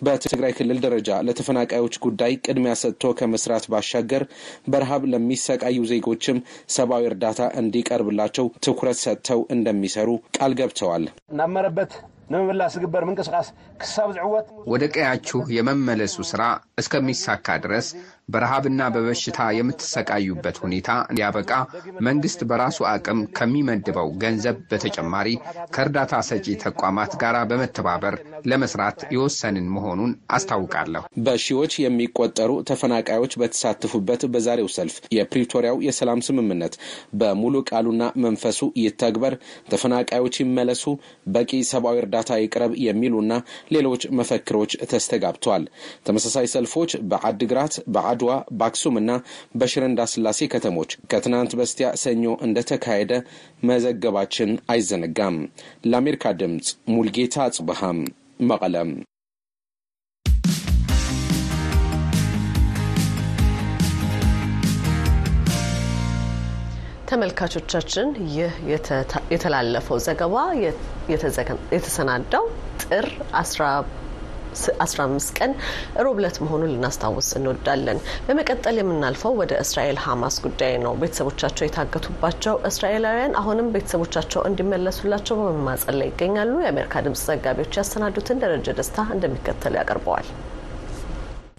[0.07, 4.25] በትግራይ ክልል ደረጃ ለተፈናቃዮች ጉዳይ ቅድሚያ ሰጥቶ ከመስራት ባሻገር
[4.71, 6.39] በረሃብ ለሚሰቃዩ ዜጎችም
[6.77, 11.07] ሰብአዊ እርዳታ እንዲቀርብላቸው ትኩረት ሰጥተው እንደሚሰሩ ቃል ገብተዋል።
[11.41, 11.93] ናመረበት
[12.31, 13.49] ንምምላስ ዝግበር ምንቅስቃስ
[13.81, 16.43] ክሳብ ዝዕወት ወደ ቀያችሁ የመመለሱ ስራ
[16.83, 17.87] እስከሚሳካ ድረስ
[18.31, 21.53] በረሃብና በበሽታ የምትሰቃዩበት ሁኔታ እንዲያበቃ
[22.09, 25.29] መንግስት በራሱ አቅም ከሚመድበው ገንዘብ በተጨማሪ
[25.75, 28.15] ከእርዳታ ሰጪ ተቋማት ጋር በመተባበር
[28.51, 36.77] ለመስራት የወሰንን መሆኑን አስታውቃለሁ። በሺዎች የሚቆጠሩ ተፈናቃዮች በተሳተፉበት በዛሬው ሰልፍ የፕሪቶሪያው የሰላም ስምምነት
[37.21, 39.37] በሙሉ ቃሉና መንፈሱ ይተግበር፣
[39.73, 40.85] ተፈናቃዮች ይመለሱ፣
[41.35, 43.33] በቂ ሰብአዊ እርዳታ ይቅረብ የሚሉና
[43.75, 45.65] ሌሎች መፈክሮች ተስተጋብተዋል።
[46.07, 48.31] ተመሳሳይ ሰልፎች በአድግራት በአድዋ
[48.61, 49.11] በአክሱም እና
[49.61, 53.13] በሽረ እንዳስላሴ ከተሞች ከትናንት በስቲያ ሰኞ እንደተካሄደ
[53.71, 55.39] መዘገባችን አይዘነጋም።
[55.91, 58.01] ለአሜሪካ ድምፅ ሙልጌታ አጽብሃም
[58.43, 58.91] መቀለም።
[67.11, 68.53] ተመልካቾቻችን ይህ
[69.33, 70.35] የተላለፈው ዘገባ
[71.73, 72.45] የተሰናዳው
[72.85, 73.07] ጥር
[74.83, 75.53] 15 ቀን
[76.05, 83.37] ሮብ ዕለት መሆኑን ልናስታውስ እንወዳለን። በመቀጠል የምናልፈው ወደ እስራኤል ሀማስ ጉዳይ ነው። ቤተሰቦቻቸው የታገቱባቸው እስራኤላውያን
[83.41, 90.29] አሁንም ቤተሰቦቻቸው እንዲመለሱላቸው በመማጸን ላይ ይገኛሉ። የአሜሪካ ድምጽ ዘጋቢዎች ያሰናዱትን ደረጀ ደስታ እንደሚከተሉ ያቀርበዋል።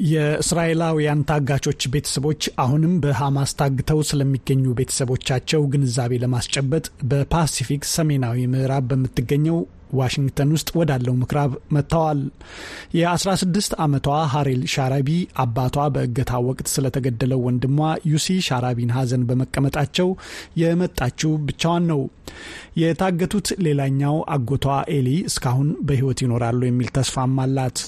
[0.01, 9.59] የእስራኤላውያን ታጋቾች ቤተሰቦች አሁንም በሐማስ ታግተው ስለሚገኙ ቤተሰቦቻቸው ግንዛቤ ለማስጨበጥ በፓሲፊክ ሰሜናዊ ምዕራብ በምትገኘው
[9.99, 12.19] ዋሽንግተን ውስጥ ወዳለው ምኩራብ መጥተዋል።
[12.97, 15.09] የ16 ዓመቷ ሀሬል ሻራቢ
[15.43, 17.79] አባቷ በእገታ ወቅት ስለተገደለው ወንድሟ
[18.11, 20.09] ዩሲ ሻራቢን ሐዘን በመቀመጣቸው
[20.61, 22.01] የመጣችው ብቻዋን ነው።
[22.81, 27.79] የታገቱት ሌላኛው አጎቷ ኤሊ እስካሁን በሕይወት ይኖራሉ የሚል ተስፋም አላት።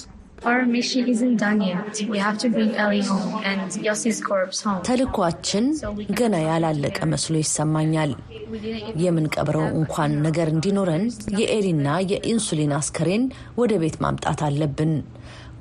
[4.86, 5.66] ተልኳችን
[6.18, 8.12] ገና ያላለቀ መስሎ ይሰማኛል።
[9.04, 11.04] የምንቀብረው እንኳን ነገር እንዲኖረን
[11.38, 13.24] የኤሊና የኢንሱሊን አስከሬን
[13.60, 14.92] ወደ ቤት ማምጣት አለብን።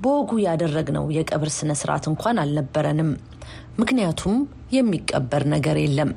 [0.04, 3.12] በወጉ ያደረግነው የቀብር ስነ ስርዓት እንኳን አልነበረንም፣
[3.80, 4.36] ምክንያቱም
[4.76, 6.12] የሚቀበር ነገር የለም።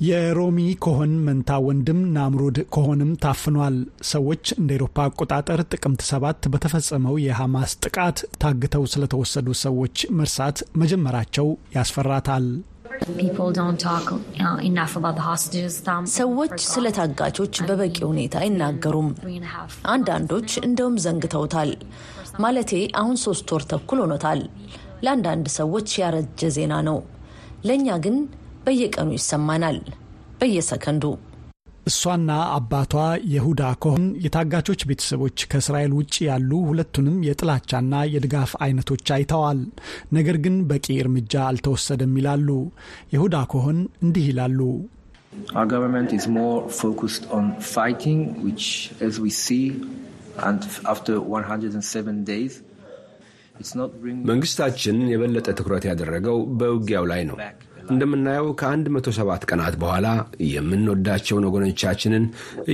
[0.00, 3.74] የሮሚ ኮሆን መንታ ወንድም ናምሩድ ኮሆንም ታፍኗል።
[4.10, 12.46] ሰዎች እንደ ኤሮፓ አቆጣጠር ጥቅምት ሰባት በተፈጸመው የሐማስ ጥቃት ታግተው ስለተወሰዱ ሰዎች መርሳት መጀመራቸው ያስፈራታል።
[16.16, 19.10] ሰዎች ስለ ታጋቾች በበቂ ሁኔታ አይናገሩም።
[19.92, 21.72] አንዳንዶች እንደውም ዘንግተውታል።
[22.40, 24.42] ማለቴ አሁን ሶስት ወር ተኩል ሆኖታል።
[25.04, 26.98] ለአንዳንድ ሰዎች ያረጀ ዜና ነው።
[27.64, 28.16] ለእኛ ግን
[28.60, 29.78] በየቀኑ ይሰማናል፣
[30.40, 31.04] በየሰከንዱ።
[31.86, 32.92] እሷና አባቷ
[33.32, 39.60] የሁዳ ኮሆን የታጋቾች ቤተሰቦች ከእስራኤል ውጭ ያሉ ሁለቱንም የጥላቻና የድጋፍ አይነቶች አይተዋል።
[40.12, 42.48] ነገር ግን በቂ እርምጃ አልተወሰደም ይላሉ።
[43.14, 44.60] የሁዳ ኮሆን እንዲህ ይላሉ።
[54.28, 57.36] መንግስታችን የበለጠ ትኩረት ያደረገው በውጊያው ላይ ነው።
[57.88, 60.06] እንደምናየው ከ107 ቀናት በኋላ
[60.50, 62.24] የምንወዳቸውን ወገኖቻችንን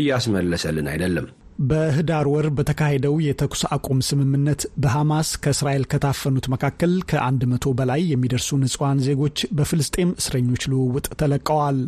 [0.00, 1.28] እያስመለሰልን አይደለም።
[1.66, 8.98] በህዳር ወር በተካሄደው የተኩስ አቁም ስምምነት በሐማስ ከእስራኤል ከታፈኑት መካከል ከአንድ መቶ በላይ የሚደርሱ ንጹሐን
[9.06, 11.78] ዜጎች በፍልስጤም እስረኞች ልውውጥ ተለቀዋል።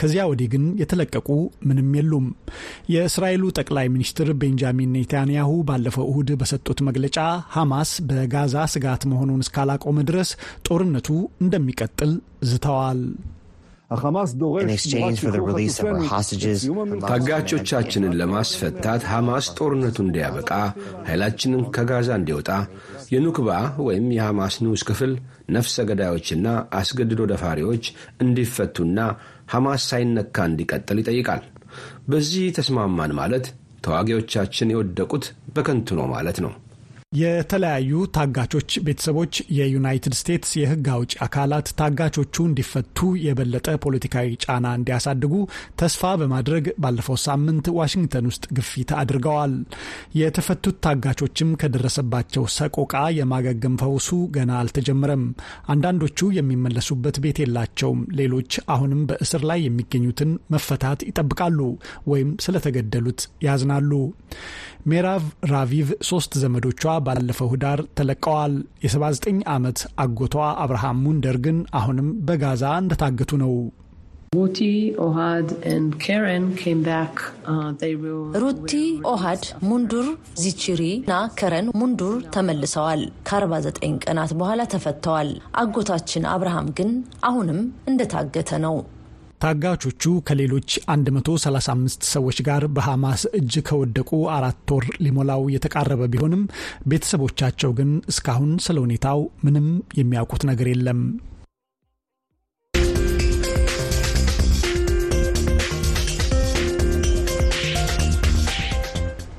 [0.00, 1.28] ከዚያ ወዲህ ግን የተለቀቁ
[1.68, 2.26] ምንም የሉም።
[2.94, 7.18] የእስራኤሉ ጠቅላይ ሚኒስትር ቤንጃሚን ኔታንያሁ ባለፈው እሁድ በሰጡት መግለጫ
[7.50, 10.32] ሐማስ በጋዛ ስጋት መሆኑን እስካላቆመ ድረስ
[10.68, 12.14] ጦርነቱ እንደሚቀጥል
[12.50, 13.02] ዝተዋል።
[17.08, 20.50] ታጋቾቻችንን ለማስፈታት ሐማስ ጦርነቱ እንዲያበቃ
[21.08, 22.50] ኃይላችንን ከጋዛ እንዲወጣ
[23.14, 23.48] የኑክባ
[23.86, 25.12] ወይም የሐማስ ንዑስ ክፍል
[25.50, 26.46] ነፍሰ ገዳዮችና
[26.80, 27.84] አስገድዶ ደፋሪዎች
[28.24, 28.98] እንዲፈቱና
[29.54, 31.42] ሐማስ ሳይነካ እንዲቀጥል ይጠይቃል።
[32.08, 33.46] በዚህ ተስማማን ማለት
[33.84, 35.24] ተዋጊዎቻችን የወደቁት
[35.54, 36.52] በከንቱ ነው ማለት ነው።
[37.12, 45.32] የተለያዩ ታጋቾች ቤተሰቦች የዩናይትድ ስቴትስ የሕግ አውጪ አካላት ታጋቾቹ እንዲፈቱ የበለጠ ፖለቲካዊ ጫና እንዲያሳድጉ
[45.80, 49.54] ተስፋ በማድረግ ባለፈው ሳምንት ዋሽንግተን ውስጥ ግፊት አድርገዋል።
[50.20, 55.24] የተፈቱት ታጋቾችም ከደረሰባቸው ሰቆቃ የማገገም ፈውሱ ገና አልተጀመረም።
[55.70, 61.58] አንዳንዶቹ የሚመለሱበት ቤት የላቸውም። ሌሎች አሁንም በእስር ላይ የሚገኙትን መፈታት ይጠብቃሉ
[62.06, 63.92] ወይም ስለተገደሉት ያዝናሉ።
[64.88, 72.64] ሜራቭ ራቪቭ ሶስት ዘመዶቿ ባለፈው ህዳር ተለቀዋል። የ79 ዓመት አጎቷ አብርሃም ሙንደር ግን አሁንም በጋዛ
[72.82, 73.52] እንደታገቱ ነው።
[78.36, 78.72] ሩቲ
[79.04, 80.06] ኦሃድ ሙንዱር
[80.42, 86.92] ዚቺሪ እና ከረን ሙንዱር ተመልሰዋል። ከ49 ቀናት በኋላ ተፈተዋል። አጎታችን አብርሃም ግን
[87.24, 88.76] አሁንም እንደታገተ ነው።
[89.40, 96.42] ታጋቾቹ ከሌሎች 135 ሰዎች ጋር በሐማስ እጅ ከወደቁ አራት ወር ሊሞላው የተቃረበ ቢሆንም
[96.90, 99.68] ቤተሰቦቻቸው ግን እስካሁን ስለ ሁኔታው ምንም
[100.00, 101.00] የሚያውቁት ነገር የለም።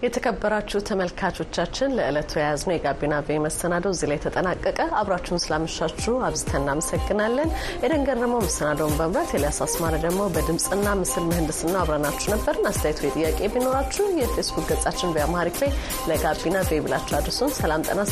[0.02, 7.50] የተከበራችሁ ተመልካቾቻችን ለዕለቱ የያዝነው የጋቢና ቬ መሰናዶ እዚህ ላይ ተጠናቀቀ። አብራችሁን ስላመሻችሁ አብዝተን እናመሰግናለን።
[7.86, 13.52] ኤደን ገረመው መሰናዶውን በመምራት ኤልያስ አስማረ ደግሞ በድምፅና ምስል ምህንድስና አብረናችሁ ነበርን። አስተያየት ወይ ጥያቄ
[13.56, 15.72] ቢኖራችሁ የፌስቡክ ገጻችን በአማሪክ ላይ
[16.10, 18.04] ለጋቢና ቬ ብላችሁ አድርሱን። ሰላም ደህና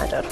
[0.00, 0.26] እደሩ።